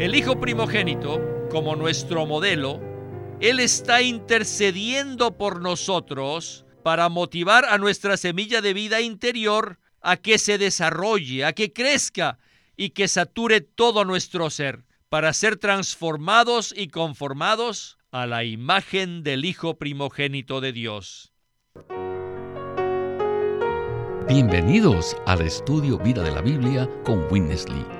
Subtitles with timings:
[0.00, 2.80] El Hijo primogénito, como nuestro modelo,
[3.38, 10.38] Él está intercediendo por nosotros para motivar a nuestra semilla de vida interior a que
[10.38, 12.38] se desarrolle, a que crezca
[12.78, 19.44] y que sature todo nuestro ser para ser transformados y conformados a la imagen del
[19.44, 21.34] Hijo primogénito de Dios.
[24.26, 27.99] Bienvenidos al estudio Vida de la Biblia con Witness Lee.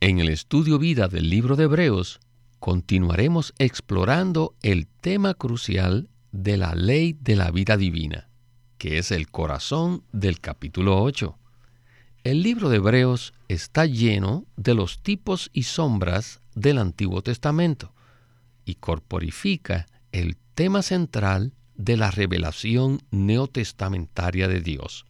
[0.00, 2.20] en el Estudio Vida del libro de Hebreos,
[2.60, 8.28] continuaremos explorando el tema crucial de la ley de la vida divina,
[8.78, 11.36] que es el corazón del capítulo 8.
[12.22, 17.92] El libro de Hebreos está lleno de los tipos y sombras del Antiguo Testamento
[18.64, 25.06] y corporifica el tema central de la revelación neotestamentaria de Dios.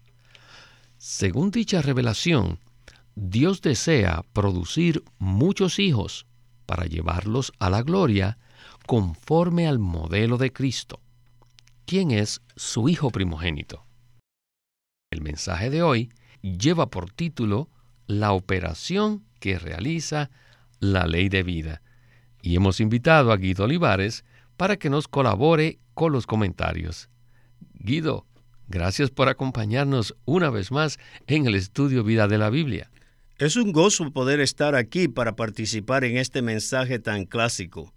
[0.96, 2.58] Según dicha revelación,
[3.20, 6.28] Dios desea producir muchos hijos
[6.66, 8.38] para llevarlos a la gloria
[8.86, 11.00] conforme al modelo de Cristo,
[11.84, 13.84] quien es su Hijo primogénito.
[15.10, 17.68] El mensaje de hoy lleva por título
[18.06, 20.30] La operación que realiza
[20.78, 21.82] la ley de vida.
[22.40, 24.24] Y hemos invitado a Guido Olivares
[24.56, 27.10] para que nos colabore con los comentarios.
[27.74, 28.26] Guido,
[28.68, 32.88] gracias por acompañarnos una vez más en el estudio Vida de la Biblia.
[33.38, 37.94] Es un gozo poder estar aquí para participar en este mensaje tan clásico.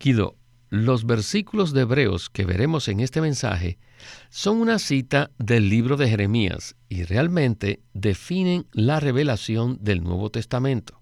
[0.00, 0.36] Guido,
[0.70, 3.78] los versículos de Hebreos que veremos en este mensaje
[4.28, 11.00] son una cita del libro de Jeremías y realmente definen la revelación del Nuevo Testamento.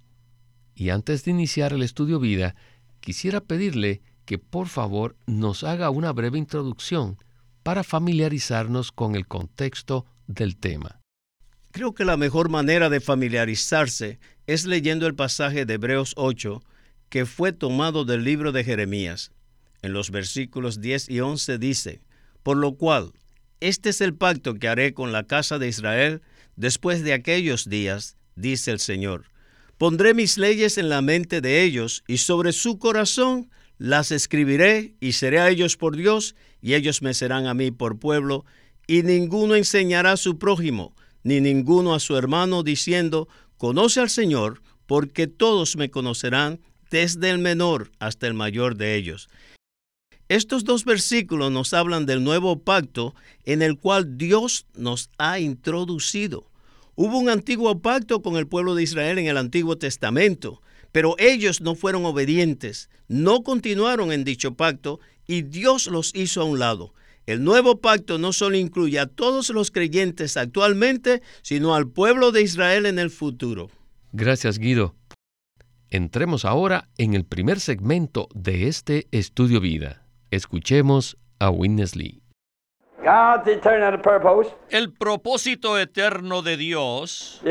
[0.75, 2.55] Y antes de iniciar el estudio vida,
[3.01, 7.17] quisiera pedirle que por favor nos haga una breve introducción
[7.63, 11.01] para familiarizarnos con el contexto del tema.
[11.77, 16.63] Creo que la mejor manera de familiarizarse es leyendo el pasaje de Hebreos 8
[17.11, 19.31] que fue tomado del libro de Jeremías.
[19.83, 22.01] En los versículos 10 y 11 dice,
[22.43, 23.13] Por lo cual,
[23.61, 26.23] este es el pacto que haré con la casa de Israel
[26.57, 29.27] después de aquellos días, dice el Señor.
[29.77, 35.13] Pondré mis leyes en la mente de ellos y sobre su corazón las escribiré y
[35.13, 38.47] seré a ellos por Dios y ellos me serán a mí por pueblo
[38.87, 40.95] y ninguno enseñará a su prójimo
[41.27, 43.27] ni ninguno a su hermano diciendo,
[43.59, 49.29] conoce al Señor, porque todos me conocerán desde el menor hasta el mayor de ellos.
[50.29, 53.13] Estos dos versículos nos hablan del nuevo pacto
[53.45, 56.49] en el cual Dios nos ha introducido.
[56.95, 60.63] Hubo un antiguo pacto con el pueblo de Israel en el Antiguo Testamento,
[60.93, 66.45] pero ellos no fueron obedientes, no continuaron en dicho pacto y Dios los hizo a
[66.45, 66.95] un lado.
[67.27, 72.43] El nuevo pacto no solo incluye a todos los creyentes actualmente, sino al pueblo de
[72.43, 73.69] Israel en el futuro.
[74.13, 74.95] Gracias, Guido.
[75.91, 80.07] Entremos ahora en el primer segmento de este estudio vida.
[80.31, 82.23] Escuchemos a Witness Lee.
[84.71, 87.43] El propósito eterno de Dios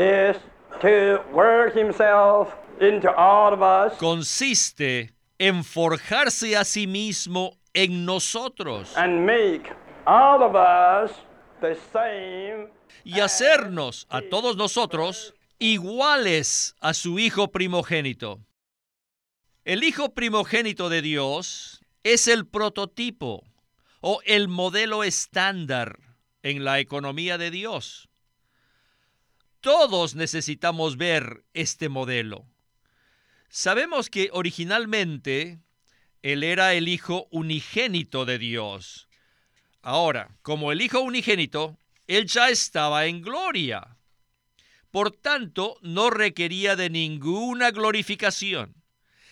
[3.98, 8.94] consiste en forjarse a sí mismo en nosotros
[13.04, 18.40] y hacernos a todos nosotros iguales a su Hijo primogénito.
[19.66, 23.44] El Hijo primogénito de Dios es el prototipo
[24.00, 25.98] o el modelo estándar
[26.42, 28.08] en la economía de Dios.
[29.60, 32.46] Todos necesitamos ver este modelo.
[33.50, 35.60] Sabemos que originalmente
[36.26, 39.06] Él era el Hijo unigénito de Dios.
[39.80, 41.78] Ahora, como el Hijo unigénito,
[42.08, 43.96] Él ya estaba en gloria.
[44.90, 48.74] Por tanto, no requería de ninguna glorificación.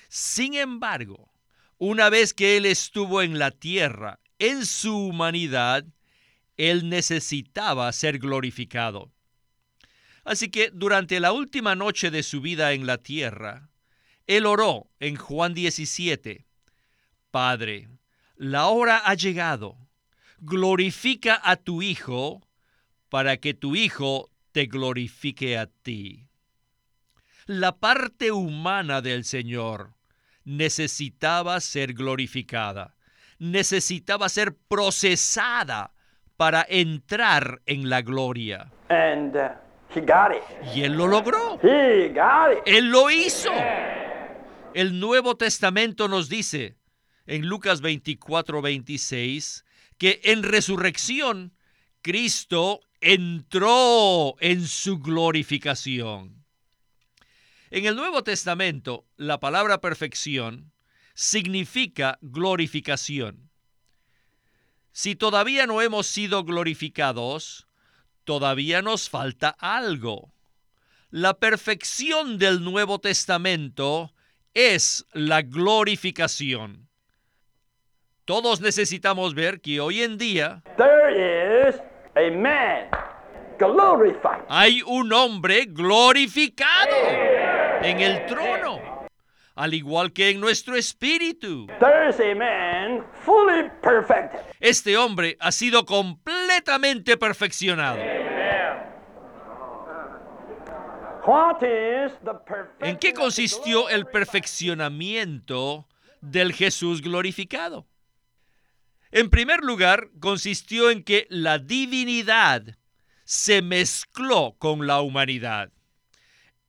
[0.08, 1.32] Sin embargo,
[1.78, 5.84] una vez que Él estuvo en la tierra, en su humanidad,
[6.56, 9.10] Él necesitaba ser glorificado.
[10.22, 13.68] Así que durante la última noche de su vida en la tierra,
[14.28, 16.46] Él oró en Juan 17,
[17.34, 17.88] Padre,
[18.36, 19.76] la hora ha llegado,
[20.38, 22.46] glorifica a tu Hijo
[23.08, 26.28] para que tu Hijo te glorifique a ti.
[27.46, 29.94] La parte humana del Señor
[30.44, 32.94] necesitaba ser glorificada,
[33.40, 35.92] necesitaba ser procesada
[36.36, 38.70] para entrar en la gloria.
[38.90, 39.48] And uh,
[39.92, 40.44] he got it.
[40.72, 41.58] Y él lo logró.
[41.64, 42.62] He got it.
[42.64, 43.50] Él lo hizo.
[44.72, 46.76] El Nuevo Testamento nos dice
[47.26, 49.64] en Lucas 24, 26
[49.98, 51.54] que en resurrección
[52.02, 56.44] Cristo entró en su glorificación.
[57.70, 60.72] En el Nuevo Testamento, la palabra perfección
[61.14, 63.50] significa glorificación.
[64.92, 67.66] Si todavía no hemos sido glorificados,
[68.24, 70.32] todavía nos falta algo.
[71.10, 74.12] La perfección del Nuevo Testamento
[74.54, 76.83] es la glorificación.
[78.24, 81.76] Todos necesitamos ver que hoy en día There is
[82.16, 82.88] a man
[83.58, 84.44] glorified.
[84.48, 86.96] hay un hombre glorificado
[87.82, 88.80] en el trono,
[89.54, 91.66] al igual que en nuestro espíritu.
[91.80, 94.40] There is a man fully perfected.
[94.58, 97.98] Este hombre ha sido completamente perfeccionado.
[101.26, 105.86] What is the perfection ¿En qué consistió el perfeccionamiento
[106.20, 107.86] del Jesús glorificado?
[109.14, 112.76] En primer lugar, consistió en que la divinidad
[113.24, 115.72] se mezcló con la humanidad.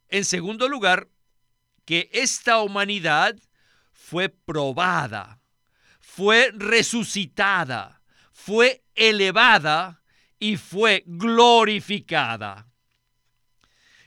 [0.10, 1.10] En segundo lugar,
[1.86, 3.36] que esta humanidad
[3.94, 5.40] fue probada,
[6.00, 10.04] fue resucitada, fue elevada
[10.38, 12.68] y fue glorificada.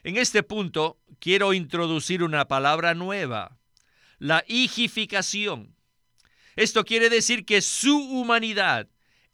[0.05, 3.59] En este punto quiero introducir una palabra nueva,
[4.21, 5.75] la higificación.
[6.59, 8.89] Esto quiere decir que su humanidad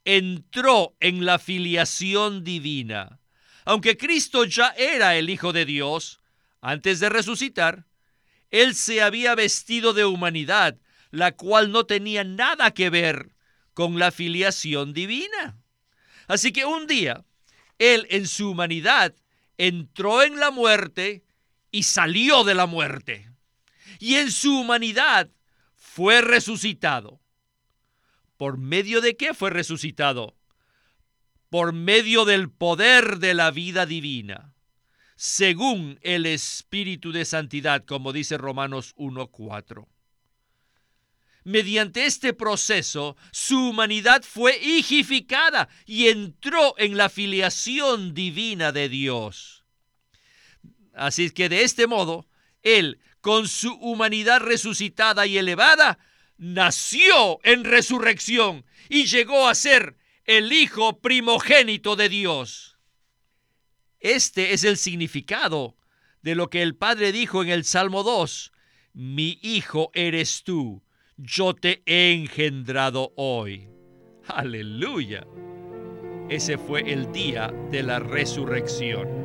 [0.04, 3.18] entró en la filiación divina.
[3.64, 6.20] Aunque Cristo ya era el Hijo de Dios,
[6.60, 7.86] antes de resucitar,
[8.50, 10.76] Él se había vestido de humanidad,
[11.12, 13.34] la cual no tenía nada que ver
[13.72, 15.56] con la filiación divina.
[16.26, 17.24] Así que un día,
[17.78, 19.14] Él en su humanidad
[19.56, 21.24] entró en la muerte
[21.70, 23.30] y salió de la muerte.
[23.98, 25.30] Y en su humanidad
[25.94, 27.20] fue resucitado.
[28.36, 30.36] ¿Por medio de qué fue resucitado?
[31.50, 34.56] Por medio del poder de la vida divina,
[35.14, 39.86] según el Espíritu de Santidad, como dice Romanos 1.4.
[41.44, 49.64] Mediante este proceso, su humanidad fue higificada y entró en la filiación divina de Dios.
[50.92, 52.26] Así que de este modo,
[52.64, 55.98] Él, con su humanidad resucitada y elevada,
[56.36, 62.76] nació en resurrección y llegó a ser el Hijo primogénito de Dios.
[63.98, 65.74] Este es el significado
[66.20, 68.52] de lo que el Padre dijo en el Salmo 2.
[68.92, 70.84] Mi Hijo eres tú,
[71.16, 73.70] yo te he engendrado hoy.
[74.26, 75.26] Aleluya.
[76.28, 79.23] Ese fue el día de la resurrección.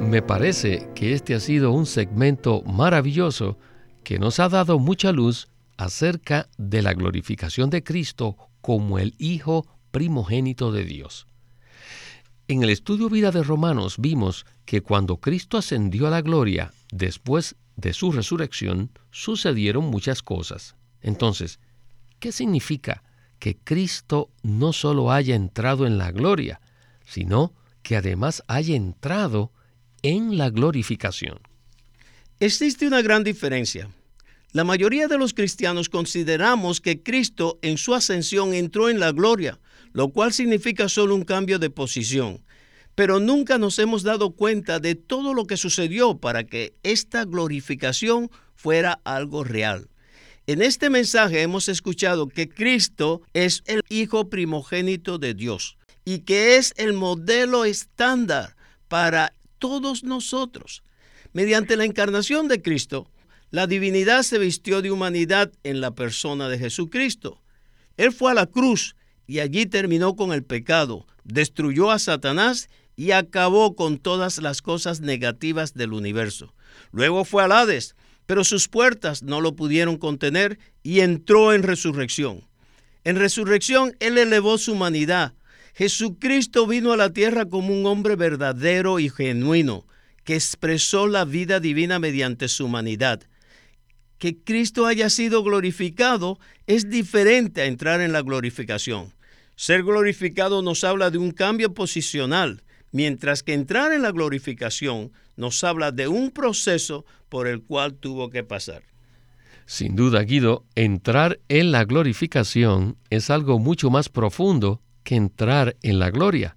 [0.00, 3.58] Me parece que este ha sido un segmento maravilloso
[4.04, 9.66] que nos ha dado mucha luz acerca de la glorificación de Cristo como el Hijo
[9.90, 11.26] primogénito de Dios.
[12.46, 17.56] En el estudio vida de Romanos vimos que cuando Cristo ascendió a la gloria después
[17.74, 20.76] de su resurrección, sucedieron muchas cosas.
[21.02, 21.58] Entonces,
[22.20, 23.02] ¿qué significa
[23.40, 26.60] que Cristo no solo haya entrado en la gloria,
[27.04, 29.52] sino que además haya entrado
[30.02, 31.40] en la glorificación?
[32.38, 33.90] Existe una gran diferencia.
[34.52, 39.60] La mayoría de los cristianos consideramos que Cristo en su ascensión entró en la gloria,
[39.92, 42.42] lo cual significa solo un cambio de posición.
[42.94, 48.30] Pero nunca nos hemos dado cuenta de todo lo que sucedió para que esta glorificación
[48.54, 49.88] fuera algo real.
[50.46, 56.56] En este mensaje hemos escuchado que Cristo es el Hijo primogénito de Dios y que
[56.56, 58.56] es el modelo estándar
[58.88, 60.82] para todos nosotros.
[61.32, 63.08] Mediante la encarnación de Cristo,
[63.50, 67.40] la divinidad se vistió de humanidad en la persona de Jesucristo.
[67.96, 73.12] Él fue a la cruz y allí terminó con el pecado, destruyó a Satanás y
[73.12, 76.54] acabó con todas las cosas negativas del universo.
[76.92, 77.94] Luego fue al Hades,
[78.26, 82.44] pero sus puertas no lo pudieron contener y entró en resurrección.
[83.04, 85.34] En resurrección Él elevó su humanidad.
[85.74, 89.86] Jesucristo vino a la tierra como un hombre verdadero y genuino,
[90.24, 93.22] que expresó la vida divina mediante su humanidad.
[94.18, 99.14] Que Cristo haya sido glorificado es diferente a entrar en la glorificación.
[99.56, 102.62] Ser glorificado nos habla de un cambio posicional,
[102.92, 108.28] mientras que entrar en la glorificación nos habla de un proceso por el cual tuvo
[108.28, 108.82] que pasar.
[109.64, 114.82] Sin duda, Guido, entrar en la glorificación es algo mucho más profundo
[115.14, 116.56] entrar en la gloria.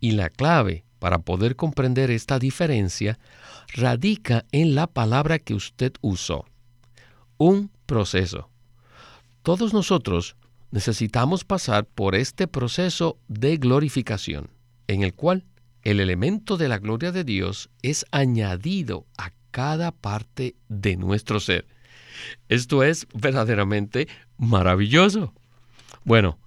[0.00, 3.18] Y la clave para poder comprender esta diferencia
[3.74, 6.46] radica en la palabra que usted usó.
[7.38, 8.48] Un proceso.
[9.42, 10.36] Todos nosotros
[10.70, 14.50] necesitamos pasar por este proceso de glorificación,
[14.86, 15.44] en el cual
[15.82, 21.66] el elemento de la gloria de Dios es añadido a cada parte de nuestro ser.
[22.48, 25.32] Esto es verdaderamente maravilloso.
[26.04, 26.38] Bueno,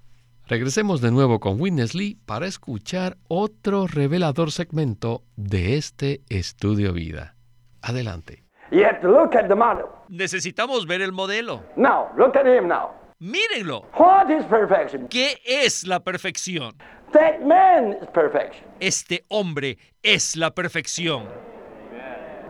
[0.48, 7.36] regresemos de nuevo con Witness Lee para escuchar otro revelador segmento de este estudio vida.
[7.82, 8.44] Adelante.
[8.72, 9.86] You have to look at the model.
[10.10, 11.64] Necesitamos ver el modelo.
[11.76, 12.92] Now, look at him now.
[13.20, 13.86] Mírenlo.
[13.98, 15.08] What is perfection?
[15.08, 16.76] ¿Qué es la perfección?
[17.14, 18.66] That man is perfection.
[18.80, 21.28] Este hombre es la perfección.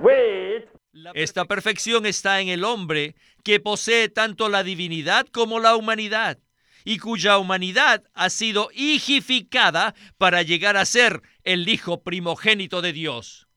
[0.01, 0.69] Wait.
[1.13, 6.38] Esta perfección está en el hombre que posee tanto la divinidad como la humanidad
[6.84, 13.48] y cuya humanidad ha sido higificada para llegar a ser el Hijo primogénito de Dios.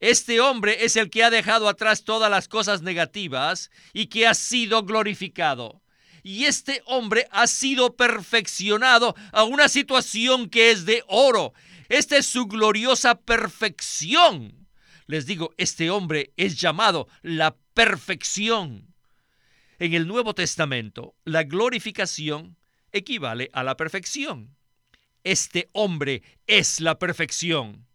[0.00, 4.34] Este hombre es el que ha dejado atrás todas las cosas negativas y que ha
[4.34, 5.82] sido glorificado.
[6.22, 11.52] Y este hombre ha sido perfeccionado a una situación que es de oro.
[11.88, 14.66] Esta es su gloriosa perfección.
[15.06, 18.95] Les digo, este hombre es llamado la perfección.
[19.78, 22.56] En el Nuevo Testamento, la glorificación
[22.92, 24.56] equivale a la perfección.
[25.22, 27.86] Este hombre es la perfección.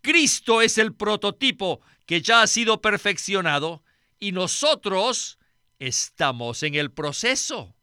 [0.00, 3.84] Cristo es el prototipo que ya ha sido perfeccionado
[4.18, 5.38] y nosotros
[5.78, 7.76] estamos en el proceso.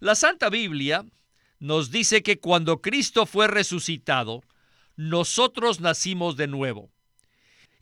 [0.00, 1.06] La Santa Biblia
[1.60, 4.42] nos dice que cuando Cristo fue resucitado,
[4.96, 6.90] nosotros nacimos de nuevo.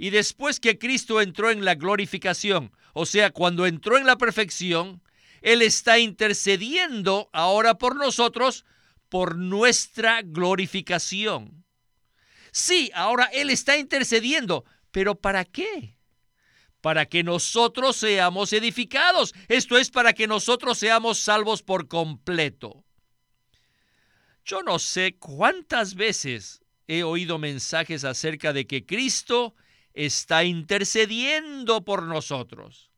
[0.02, 5.00] Y después que Cristo entró en la glorificación, o sea, cuando entró en la perfección,
[5.42, 8.64] Él está intercediendo ahora por nosotros
[9.08, 11.64] por nuestra glorificación.
[12.50, 15.96] Sí, ahora Él está intercediendo, pero ¿para qué?
[16.80, 19.32] Para que nosotros seamos edificados.
[19.46, 22.84] Esto es para que nosotros seamos salvos por completo.
[24.44, 29.54] Yo no sé cuántas veces he oído mensajes acerca de que Cristo
[29.94, 32.90] está intercediendo por nosotros.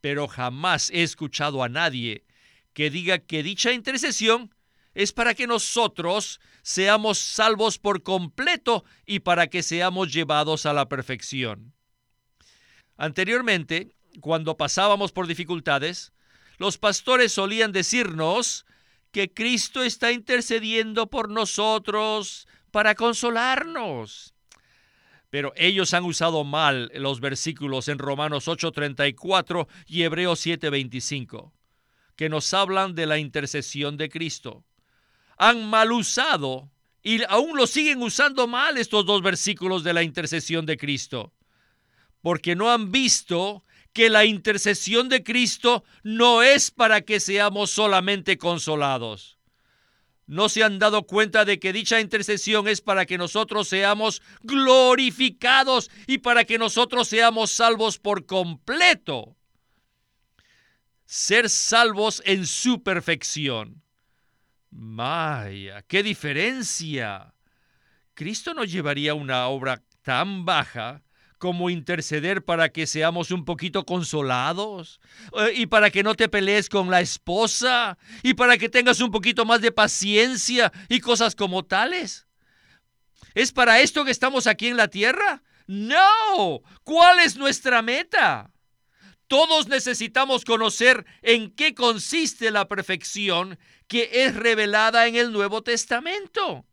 [0.00, 2.24] Pero jamás he escuchado a nadie
[2.72, 4.54] que diga que dicha intercesión
[4.94, 10.88] es para que nosotros seamos salvos por completo y para que seamos llevados a la
[10.88, 11.74] perfección.
[12.96, 16.12] Anteriormente, cuando pasábamos por dificultades,
[16.58, 18.66] los pastores solían decirnos
[19.12, 24.34] que Cristo está intercediendo por nosotros para consolarnos.
[25.30, 31.52] Pero ellos han usado mal los versículos en Romanos 8:34 y Hebreos 7:25,
[32.16, 34.64] que nos hablan de la intercesión de Cristo.
[35.38, 36.70] Han mal usado
[37.02, 41.32] y aún lo siguen usando mal estos dos versículos de la intercesión de Cristo,
[42.20, 48.36] porque no han visto que la intercesión de Cristo no es para que seamos solamente
[48.36, 49.39] consolados
[50.30, 55.90] no se han dado cuenta de que dicha intercesión es para que nosotros seamos glorificados
[56.06, 59.36] y para que nosotros seamos salvos por completo.
[61.04, 63.82] Ser salvos en su perfección.
[64.70, 67.34] Vaya, qué diferencia.
[68.14, 71.02] Cristo no llevaría una obra tan baja
[71.40, 75.00] como interceder para que seamos un poquito consolados
[75.32, 79.10] eh, y para que no te pelees con la esposa y para que tengas un
[79.10, 82.26] poquito más de paciencia y cosas como tales.
[83.34, 85.42] ¿Es para esto que estamos aquí en la tierra?
[85.66, 86.60] No.
[86.84, 88.52] ¿Cuál es nuestra meta?
[89.26, 96.66] Todos necesitamos conocer en qué consiste la perfección que es revelada en el Nuevo Testamento.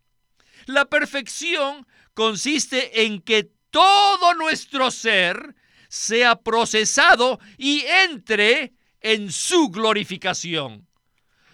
[0.65, 5.53] La perfección consiste en que todo nuestro ser
[5.87, 10.87] sea procesado y entre en su glorificación.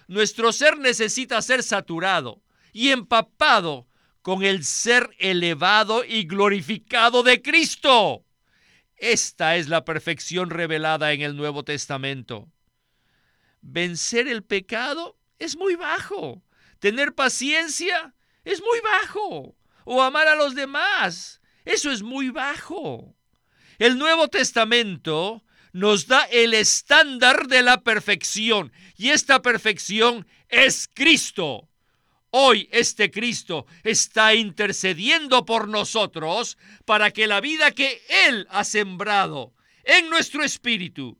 [0.08, 3.89] Nuestro ser necesita ser saturado y empapado
[4.22, 8.24] con el ser elevado y glorificado de Cristo.
[8.96, 12.50] Esta es la perfección revelada en el Nuevo Testamento.
[13.60, 16.42] Vencer el pecado es muy bajo.
[16.80, 18.15] Tener paciencia
[18.46, 19.58] es muy bajo.
[19.84, 23.15] O amar a los demás eso es muy bajo.
[23.79, 31.70] El Nuevo Testamento nos da el estándar de la perfección y esta perfección es Cristo.
[32.29, 39.53] Hoy este Cristo está intercediendo por nosotros para que la vida que Él ha sembrado
[39.84, 41.20] en nuestro espíritu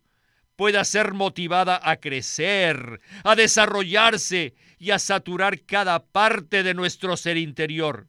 [0.56, 7.38] pueda ser motivada a crecer, a desarrollarse y a saturar cada parte de nuestro ser
[7.38, 8.08] interior,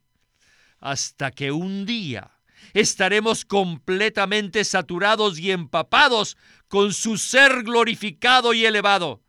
[0.84, 2.30] hasta que un día
[2.74, 6.36] estaremos completamente saturados y empapados
[6.68, 9.22] con su ser glorificado y elevado.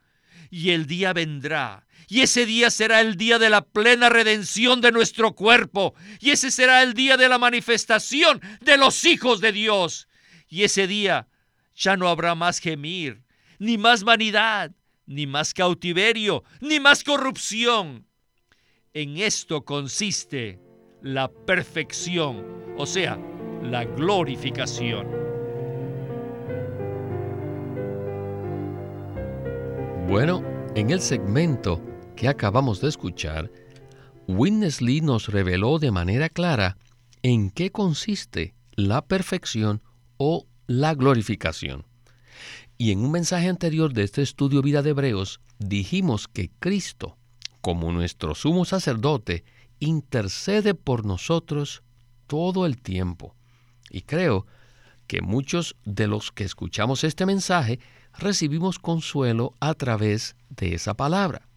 [0.50, 4.92] Y el día vendrá, y ese día será el día de la plena redención de
[4.92, 10.10] nuestro cuerpo, y ese será el día de la manifestación de los hijos de Dios.
[10.50, 11.30] Y ese día
[11.74, 13.24] ya no habrá más gemir,
[13.60, 14.72] ni más vanidad,
[15.06, 18.08] ni más cautiverio, ni más corrupción.
[18.94, 20.65] En esto consiste
[21.06, 22.44] la perfección,
[22.80, 23.20] o sea,
[23.62, 25.06] la glorificación.
[30.08, 30.44] Bueno,
[30.74, 31.80] en el segmento
[32.16, 33.52] que acabamos de escuchar,
[34.28, 36.76] Witness Lee nos reveló de manera clara
[37.22, 39.84] en qué consiste la perfección
[40.18, 41.86] o la glorificación.
[42.80, 47.16] Y en un mensaje anterior de este estudio Vida de Hebreos, dijimos que Cristo,
[47.62, 49.44] como nuestro sumo sacerdote,
[49.80, 51.84] intercede por nosotros
[52.28, 53.36] todo el tiempo.
[53.90, 54.46] Y creo
[55.08, 57.80] que muchos de los que escuchamos este mensaje
[58.18, 61.48] recibimos consuelo a través de esa palabra.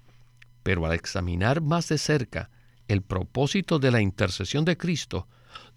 [0.63, 2.51] Pero al examinar más de cerca
[2.89, 5.27] el propósito de la intercesión de Cristo,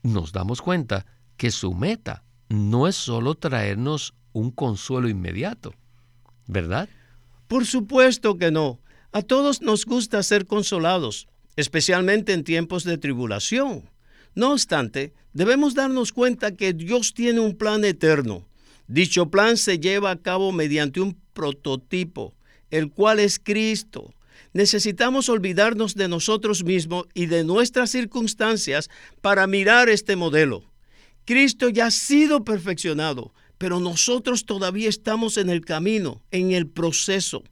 [0.01, 1.05] nos damos cuenta
[1.37, 5.73] que su meta no es solo traernos un consuelo inmediato,
[6.47, 6.89] ¿verdad?
[7.47, 8.79] Por supuesto que no.
[9.11, 13.89] A todos nos gusta ser consolados, especialmente en tiempos de tribulación.
[14.35, 18.45] No obstante, debemos darnos cuenta que Dios tiene un plan eterno.
[18.87, 22.33] Dicho plan se lleva a cabo mediante un prototipo,
[22.69, 24.13] el cual es Cristo.
[24.53, 28.89] Necesitamos olvidarnos de nosotros mismos y de nuestras circunstancias
[29.21, 30.63] para mirar este modelo.
[31.25, 37.43] Cristo ya ha sido perfeccionado, pero nosotros todavía estamos en el camino, en el proceso.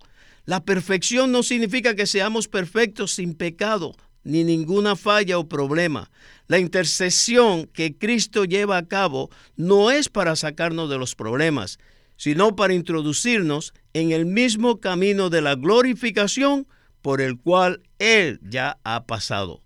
[0.49, 6.09] La perfección no significa que seamos perfectos sin pecado, ni ninguna falla o problema.
[6.47, 11.77] La intercesión que Cristo lleva a cabo no es para sacarnos de los problemas,
[12.17, 16.65] sino para introducirnos en el mismo camino de la glorificación
[17.03, 19.62] por el cual Él ya ha pasado.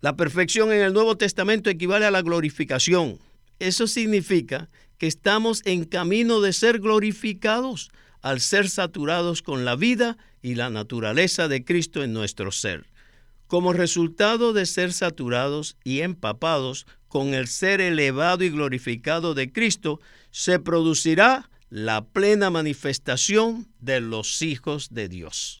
[0.00, 3.18] La perfección en el Nuevo Testamento equivale a la glorificación.
[3.58, 7.90] Eso significa que estamos en camino de ser glorificados
[8.28, 12.84] al ser saturados con la vida y la naturaleza de Cristo en nuestro ser.
[13.46, 19.98] Como resultado de ser saturados y empapados con el ser elevado y glorificado de Cristo,
[20.30, 25.60] se producirá la plena manifestación de los hijos de Dios.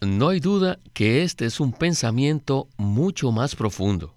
[0.00, 4.16] No hay duda que este es un pensamiento mucho más profundo.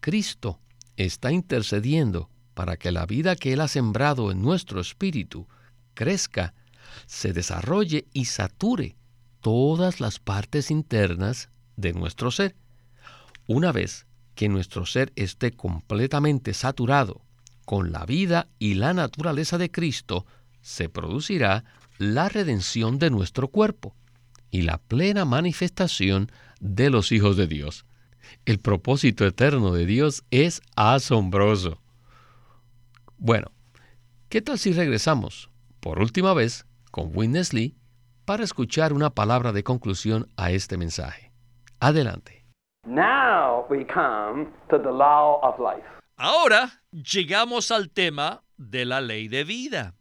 [0.00, 0.60] Cristo
[0.96, 5.46] está intercediendo para que la vida que Él ha sembrado en nuestro espíritu
[5.92, 6.54] crezca,
[7.06, 8.96] se desarrolle y sature
[9.40, 12.56] todas las partes internas de nuestro ser.
[13.46, 17.22] Una vez que nuestro ser esté completamente saturado
[17.64, 20.26] con la vida y la naturaleza de Cristo,
[20.60, 21.64] se producirá
[21.98, 23.94] la redención de nuestro cuerpo
[24.50, 27.84] y la plena manifestación de los hijos de Dios.
[28.44, 31.80] El propósito eterno de Dios es asombroso.
[33.16, 33.50] Bueno,
[34.28, 37.76] ¿qué tal si regresamos por última vez con Witness Lee
[38.24, 41.32] para escuchar una palabra de conclusión a este mensaje?
[41.80, 42.44] Adelante.
[46.16, 49.94] Ahora llegamos al tema de la ley de vida.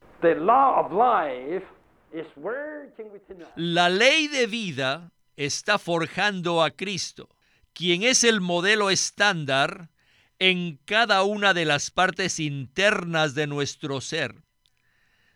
[3.55, 7.29] La ley de vida está forjando a Cristo,
[7.73, 9.89] quien es el modelo estándar
[10.39, 14.35] en cada una de las partes internas de nuestro ser,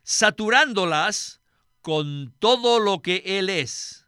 [0.04, 1.41] saturándolas
[1.82, 4.06] con todo lo que Él es,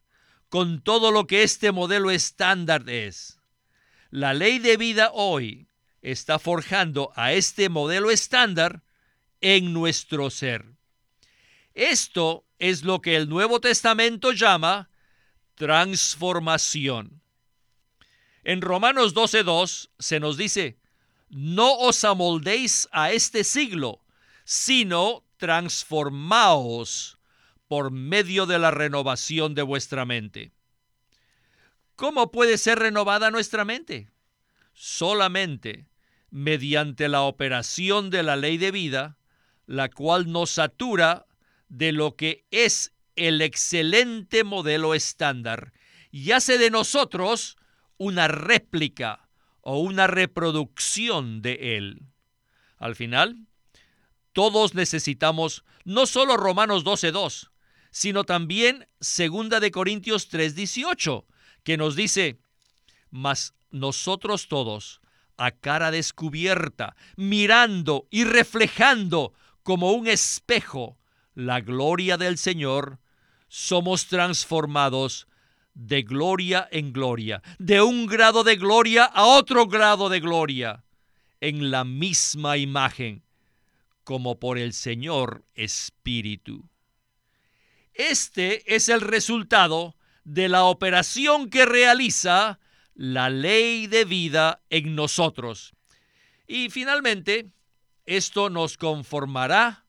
[0.49, 3.39] con todo lo que este modelo estándar es.
[4.11, 5.67] La ley de vida hoy
[6.01, 8.83] está forjando a este modelo estándar
[9.41, 10.65] en nuestro ser.
[11.73, 14.89] Esto es lo que el Nuevo Testamento llama
[15.55, 17.21] transformación.
[18.43, 20.79] En Romanos 12.2 se nos dice,
[21.29, 24.01] no os amoldéis a este siglo,
[24.43, 27.17] sino transformaos
[27.73, 30.51] por medio de la renovación de vuestra mente.
[31.95, 34.11] ¿Cómo puede ser renovada nuestra mente?
[34.75, 35.87] Solamente
[36.29, 39.17] mediante la operación de la ley de vida,
[39.65, 41.25] la cual nos satura
[41.67, 45.73] de lo que es el excelente modelo estándar
[46.11, 47.57] y hace de nosotros
[47.97, 49.27] una réplica
[49.61, 52.03] o una reproducción de Él.
[52.77, 53.47] Al final,
[54.31, 57.49] todos necesitamos no solo Romanos 12.2,
[57.93, 61.25] sino también 2 de Corintios 3.18,
[61.63, 62.39] que nos dice,
[63.11, 64.99] mas nosotros todos,
[65.37, 70.97] a cara descubierta, mirando y reflejando como un espejo
[71.35, 72.99] la gloria del Señor,
[73.47, 75.27] somos transformados
[75.75, 80.83] de gloria en gloria, de un grado de gloria a otro grado de gloria,
[81.41, 83.21] en la misma imagen,
[84.03, 86.72] como por el Señor Espíritu.
[87.93, 92.59] Este es el resultado de la operación que realiza
[92.95, 95.73] la ley de vida en nosotros.
[96.47, 97.51] Y finalmente,
[98.05, 99.85] esto nos conformará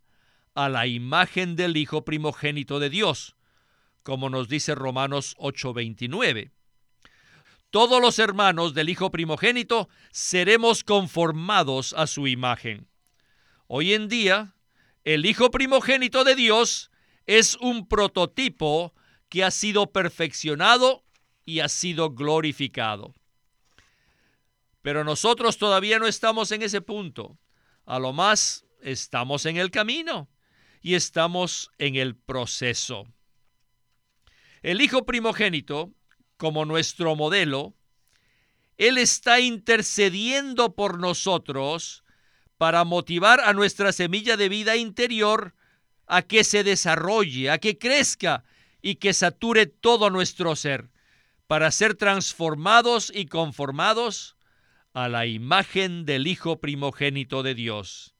[0.54, 3.36] a la imagen del Hijo primogénito de Dios,
[4.02, 6.52] como nos dice Romanos 8:29.
[7.70, 12.86] Todos los hermanos del Hijo primogénito seremos conformados a su imagen.
[13.66, 14.54] Hoy en día,
[15.02, 16.92] el Hijo primogénito de Dios
[17.26, 18.94] es un prototipo
[19.28, 21.04] que ha sido perfeccionado
[21.44, 23.14] y ha sido glorificado.
[24.82, 27.38] Pero nosotros todavía no estamos en ese punto.
[27.86, 30.28] A lo más estamos en el camino
[30.82, 33.06] y estamos en el proceso.
[34.62, 35.92] El Hijo primogénito,
[36.36, 37.74] como nuestro modelo,
[38.76, 42.04] Él está intercediendo por nosotros
[42.58, 45.54] para motivar a nuestra semilla de vida interior
[46.06, 48.44] a que se desarrolle, a que crezca
[48.82, 50.90] y que sature todo nuestro ser,
[51.46, 54.36] para ser transformados y conformados
[54.92, 58.14] a la imagen del Hijo primogénito de Dios.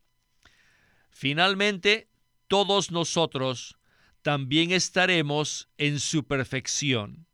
[1.11, 2.09] Finalmente,
[2.49, 3.79] todos nosotros
[4.23, 7.27] también estaremos en su perfección,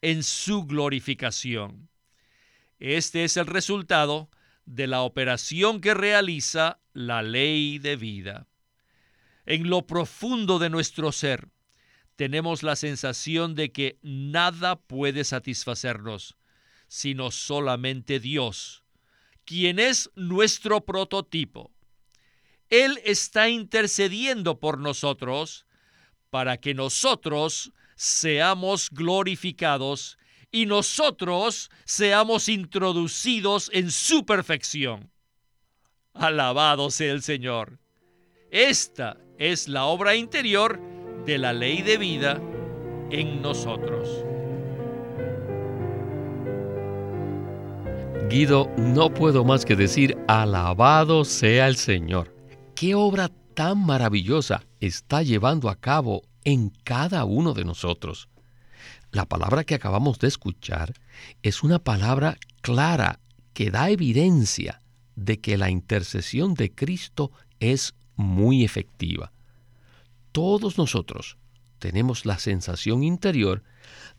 [0.00, 1.88] en su glorificación.
[2.78, 4.30] Este es el resultado
[4.64, 8.46] de la operación que realiza la ley de vida.
[9.50, 11.48] En lo profundo de nuestro ser
[12.16, 16.36] tenemos la sensación de que nada puede satisfacernos,
[16.86, 18.84] sino solamente Dios,
[19.46, 21.72] quien es nuestro prototipo.
[22.68, 25.64] Él está intercediendo por nosotros
[26.28, 30.18] para que nosotros seamos glorificados
[30.52, 35.10] y nosotros seamos introducidos en su perfección.
[36.12, 37.78] Alabado sea el Señor.
[38.50, 40.80] Esta es la obra interior
[41.24, 42.42] de la ley de vida
[43.10, 44.24] en nosotros.
[48.28, 52.34] Guido, no puedo más que decir, alabado sea el Señor.
[52.74, 58.28] ¿Qué obra tan maravillosa está llevando a cabo en cada uno de nosotros?
[59.12, 60.92] La palabra que acabamos de escuchar
[61.42, 63.20] es una palabra clara
[63.54, 64.82] que da evidencia
[65.14, 69.32] de que la intercesión de Cristo es muy efectiva.
[70.32, 71.38] Todos nosotros
[71.78, 73.62] tenemos la sensación interior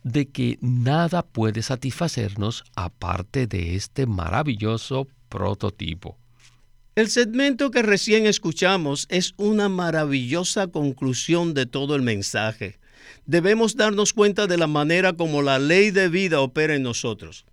[0.02, 6.16] de que nada puede satisfacernos aparte de este maravilloso prototipo.
[6.96, 12.78] El segmento que recién escuchamos es una maravillosa conclusión de todo el mensaje.
[13.26, 17.44] Debemos darnos cuenta de la manera como la ley de vida opera en nosotros.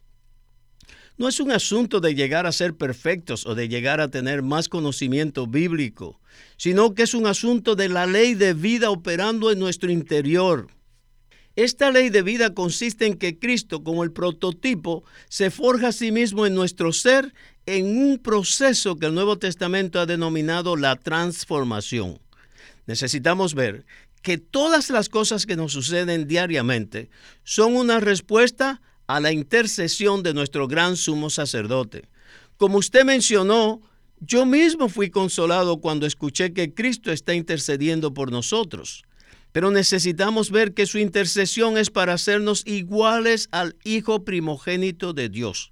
[1.17, 4.69] No es un asunto de llegar a ser perfectos o de llegar a tener más
[4.69, 6.19] conocimiento bíblico,
[6.57, 10.67] sino que es un asunto de la ley de vida operando en nuestro interior.
[11.55, 16.11] Esta ley de vida consiste en que Cristo, como el prototipo, se forja a sí
[16.11, 17.33] mismo en nuestro ser
[17.65, 22.19] en un proceso que el Nuevo Testamento ha denominado la transformación.
[22.85, 23.87] Necesitamos ver
[24.21, 27.09] que todas las cosas que nos suceden diariamente
[27.43, 32.03] son una respuesta a la intercesión de nuestro gran sumo sacerdote.
[32.57, 33.81] Como usted mencionó,
[34.19, 39.03] yo mismo fui consolado cuando escuché que Cristo está intercediendo por nosotros.
[39.51, 45.71] Pero necesitamos ver que su intercesión es para hacernos iguales al Hijo primogénito de Dios.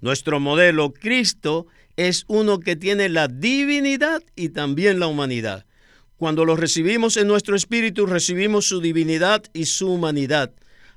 [0.00, 1.66] Nuestro modelo Cristo
[1.96, 5.64] es uno que tiene la divinidad y también la humanidad.
[6.16, 10.52] Cuando lo recibimos en nuestro espíritu, recibimos su divinidad y su humanidad.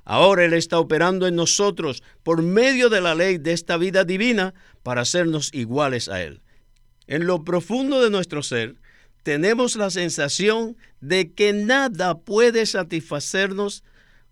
[0.09, 4.53] Ahora Él está operando en nosotros por medio de la ley de esta vida divina
[4.81, 6.39] para hacernos iguales a Él.
[7.07, 8.75] En lo profundo de nuestro ser,
[9.23, 13.83] tenemos la sensación de que nada puede satisfacernos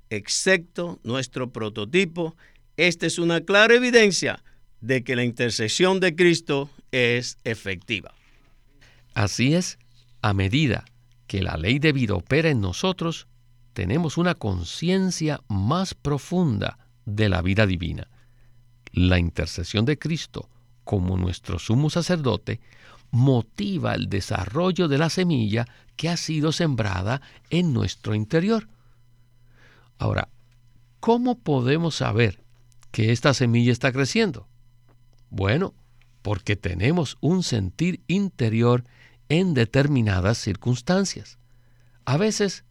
[0.10, 2.38] excepto nuestro prototipo.
[2.78, 4.42] Esta es una clara evidencia
[4.80, 8.14] de que la intercesión de Cristo es efectiva.
[9.14, 9.78] Así es,
[10.22, 10.86] a medida
[11.28, 13.28] que la ley de vida opera en nosotros,
[13.76, 18.08] tenemos una conciencia más profunda de la vida divina.
[18.94, 20.50] la intercesión de Cristo
[20.86, 22.62] como nuestro sumo sacerdote
[23.12, 28.70] motiva el desarrollo de la semilla que ha sido sembrada en nuestro interior.
[29.98, 30.30] Ahora,
[31.02, 32.42] ¿cómo podemos saber
[32.92, 34.48] que esta semilla está creciendo?
[35.30, 35.74] Bueno,
[36.22, 38.86] porque tenemos un sentir interior
[39.28, 41.38] en determinadas circunstancias.
[42.06, 42.65] A veces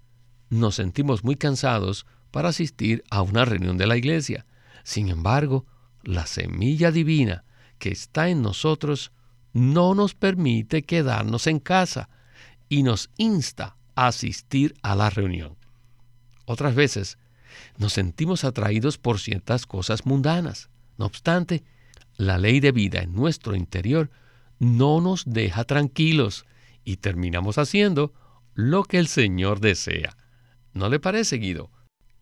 [0.55, 4.47] nos sentimos muy cansados para asistir a una reunión de la iglesia.
[4.85, 5.67] Sin embargo,
[6.03, 7.45] la semilla divina
[7.79, 9.13] que está en nosotros
[9.53, 12.09] no nos permite quedarnos en casa
[12.69, 15.57] y nos insta a asistir a la reunión.
[16.45, 17.19] Otras veces
[17.77, 20.71] nos sentimos atraídos por ciertas cosas mundanas.
[20.99, 21.65] No obstante,
[22.17, 24.11] la ley de vida en nuestro interior
[24.61, 26.47] no nos deja tranquilos
[26.85, 28.13] y terminamos haciendo
[28.55, 30.17] lo que el Señor desea.
[30.75, 31.71] ¿No le parece, Guido?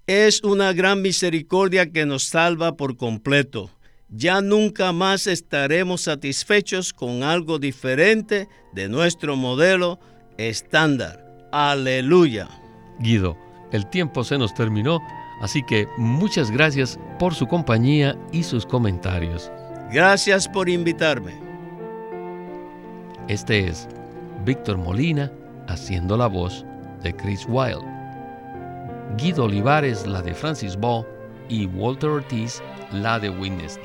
[0.06, 3.70] Es una gran misericordia que nos salva por completo.
[4.10, 9.98] Ya nunca más estaremos satisfechos con algo diferente de nuestro modelo
[10.36, 11.48] estándar.
[11.50, 12.48] Aleluya.
[13.00, 13.38] Guido,
[13.72, 15.00] el tiempo se nos terminó,
[15.40, 19.50] así que muchas gracias por su compañía y sus comentarios.
[19.90, 21.32] Gracias por invitarme.
[23.28, 23.88] Este es
[24.44, 25.32] Víctor Molina
[25.68, 26.66] haciendo la voz
[27.02, 28.01] de Chris Wilde.
[29.16, 31.06] Guido Olivares la de Francis Ball
[31.48, 33.78] y Walter Ortiz la de Witness